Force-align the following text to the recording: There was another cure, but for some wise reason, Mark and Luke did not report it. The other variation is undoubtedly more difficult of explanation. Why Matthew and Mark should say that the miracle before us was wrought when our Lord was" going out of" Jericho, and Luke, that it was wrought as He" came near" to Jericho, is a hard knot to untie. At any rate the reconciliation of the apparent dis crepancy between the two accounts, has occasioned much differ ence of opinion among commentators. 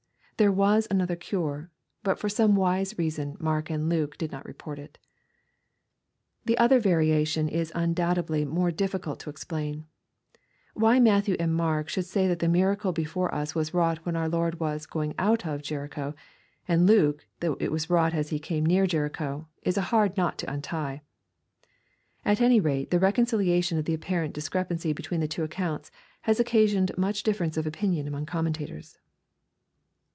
There 0.37 0.51
was 0.51 0.87
another 0.89 1.15
cure, 1.15 1.69
but 2.01 2.17
for 2.17 2.27
some 2.27 2.55
wise 2.55 2.97
reason, 2.97 3.37
Mark 3.39 3.69
and 3.69 3.87
Luke 3.89 4.17
did 4.17 4.31
not 4.31 4.43
report 4.43 4.79
it. 4.79 4.97
The 6.45 6.57
other 6.57 6.79
variation 6.79 7.47
is 7.47 7.71
undoubtedly 7.75 8.43
more 8.43 8.71
difficult 8.71 9.21
of 9.21 9.31
explanation. 9.35 9.85
Why 10.73 10.99
Matthew 10.99 11.35
and 11.39 11.53
Mark 11.53 11.89
should 11.89 12.07
say 12.07 12.27
that 12.27 12.39
the 12.39 12.47
miracle 12.47 12.91
before 12.91 13.31
us 13.35 13.53
was 13.53 13.71
wrought 13.75 13.99
when 13.99 14.15
our 14.15 14.27
Lord 14.27 14.59
was" 14.59 14.87
going 14.87 15.13
out 15.19 15.45
of" 15.45 15.61
Jericho, 15.61 16.15
and 16.67 16.87
Luke, 16.87 17.27
that 17.39 17.55
it 17.59 17.71
was 17.71 17.87
wrought 17.91 18.15
as 18.15 18.29
He" 18.29 18.39
came 18.39 18.65
near" 18.65 18.85
to 18.87 18.89
Jericho, 18.89 19.47
is 19.61 19.77
a 19.77 19.81
hard 19.91 20.17
knot 20.17 20.39
to 20.39 20.51
untie. 20.51 21.03
At 22.25 22.41
any 22.41 22.59
rate 22.59 22.89
the 22.89 22.97
reconciliation 22.97 23.77
of 23.77 23.85
the 23.85 23.93
apparent 23.93 24.33
dis 24.33 24.49
crepancy 24.49 24.95
between 24.95 25.19
the 25.19 25.27
two 25.27 25.43
accounts, 25.43 25.91
has 26.21 26.39
occasioned 26.39 26.97
much 26.97 27.21
differ 27.21 27.43
ence 27.43 27.57
of 27.57 27.67
opinion 27.67 28.07
among 28.07 28.25
commentators. 28.25 28.97